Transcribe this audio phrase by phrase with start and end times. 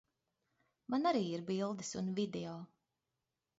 [0.93, 2.57] Man arī ir bildes un video.